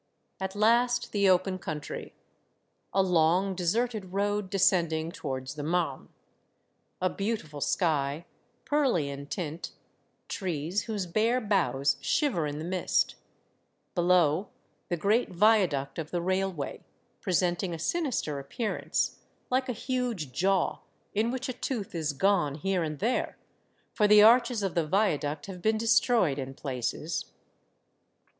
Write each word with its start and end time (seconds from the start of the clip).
At 0.39 0.55
last 0.55 1.11
the 1.11 1.29
open 1.29 1.59
country. 1.59 2.15
A 2.91 3.03
long, 3.03 3.53
deserted 3.53 4.13
road 4.13 4.49
descending 4.49 5.11
towards 5.11 5.53
the 5.53 5.61
Marne. 5.61 6.09
A 6.99 7.07
beautiful 7.07 7.61
sky, 7.61 8.25
pearly 8.65 9.09
in 9.09 9.27
tint, 9.27 9.73
trees 10.27 10.85
whose 10.85 11.05
bare 11.05 11.39
boughs 11.39 11.97
shiver 12.01 12.47
in 12.47 12.57
the 12.57 12.65
mist; 12.65 13.13
below, 13.93 14.49
the 14.89 14.97
great 14.97 15.29
viaduct 15.29 15.99
of 15.99 16.09
the 16.09 16.19
railway, 16.23 16.83
presenting 17.19 17.71
a 17.71 17.77
sinister 17.77 18.39
appearance, 18.39 19.19
like 19.51 19.69
a 19.69 19.71
huge 19.71 20.31
jaw 20.31 20.79
in 21.13 21.29
which 21.29 21.47
a 21.47 21.53
tooth 21.53 21.93
is 21.93 22.13
gone 22.13 22.55
here 22.55 22.81
and 22.81 22.97
there, 22.97 23.37
for 23.93 24.07
the 24.07 24.23
arches 24.23 24.63
of 24.63 24.73
the 24.73 24.87
viaduct 24.87 25.45
have 25.45 25.61
been 25.61 25.77
destroyed 25.77 26.39
in 26.39 26.55
places. 26.55 27.25